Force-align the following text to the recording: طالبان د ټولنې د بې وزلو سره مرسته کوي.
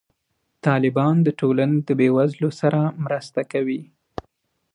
طالبان 0.65 1.15
د 1.23 1.27
ټولنې 1.39 1.77
د 1.87 1.89
بې 1.99 2.07
وزلو 2.17 2.49
سره 2.61 2.79
مرسته 3.05 3.41
کوي. 3.51 3.81